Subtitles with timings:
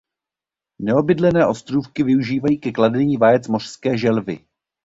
[0.79, 4.45] Neobydlené ostrůvky využívají ke kladení vajec mořské želvy.